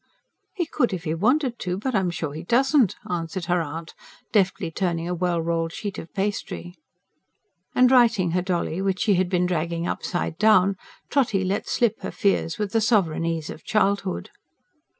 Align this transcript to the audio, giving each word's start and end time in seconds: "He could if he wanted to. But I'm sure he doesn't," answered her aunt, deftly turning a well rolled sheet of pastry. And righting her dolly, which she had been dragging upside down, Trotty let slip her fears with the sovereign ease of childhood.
"He 0.55 0.65
could 0.65 0.93
if 0.93 1.03
he 1.03 1.13
wanted 1.13 1.59
to. 1.59 1.77
But 1.77 1.93
I'm 1.93 2.09
sure 2.09 2.33
he 2.33 2.41
doesn't," 2.41 2.95
answered 3.07 3.45
her 3.45 3.61
aunt, 3.61 3.93
deftly 4.31 4.71
turning 4.71 5.07
a 5.07 5.13
well 5.13 5.39
rolled 5.39 5.71
sheet 5.73 5.99
of 5.99 6.11
pastry. 6.15 6.73
And 7.75 7.91
righting 7.91 8.31
her 8.31 8.41
dolly, 8.41 8.81
which 8.81 9.01
she 9.01 9.13
had 9.13 9.29
been 9.29 9.45
dragging 9.45 9.87
upside 9.87 10.39
down, 10.39 10.75
Trotty 11.11 11.43
let 11.43 11.69
slip 11.69 11.99
her 11.99 12.09
fears 12.09 12.57
with 12.57 12.71
the 12.71 12.81
sovereign 12.81 13.25
ease 13.25 13.51
of 13.51 13.63
childhood. 13.63 14.31